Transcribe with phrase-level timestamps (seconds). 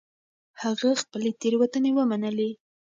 [0.61, 2.49] هغه خپلې تېروتنې ومنلې.